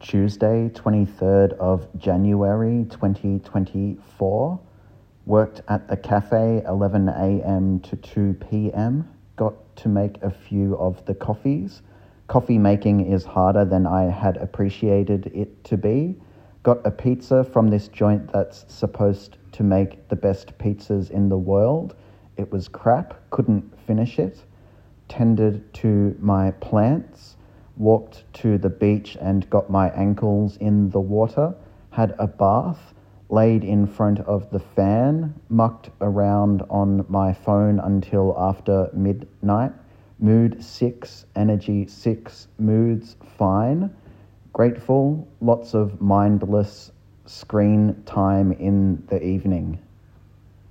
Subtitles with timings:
[0.00, 4.60] Tuesday, 23rd of January 2024.
[5.26, 7.80] Worked at the cafe 11 a.m.
[7.80, 9.08] to 2 p.m.
[9.36, 11.82] Got to make a few of the coffees.
[12.28, 16.16] Coffee making is harder than I had appreciated it to be.
[16.62, 21.38] Got a pizza from this joint that's supposed to make the best pizzas in the
[21.38, 21.96] world.
[22.36, 24.44] It was crap, couldn't finish it.
[25.08, 27.36] Tended to my plants,
[27.78, 31.54] walked to the beach and got my ankles in the water,
[31.90, 32.94] had a bath,
[33.28, 39.72] laid in front of the fan, mucked around on my phone until after midnight
[40.20, 43.88] Mood six, energy six, moods fine.
[44.52, 46.90] Grateful, lots of mindless
[47.26, 49.78] screen time in the evening.